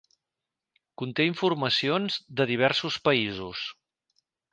Conté 1.01 1.27
informacions 1.31 2.17
de 2.39 2.47
diversos 2.53 2.97
països. 3.09 3.63